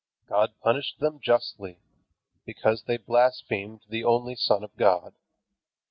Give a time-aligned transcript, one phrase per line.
[0.27, 1.77] God punished them justly,
[2.43, 5.13] because they blasphemed the only Son of God.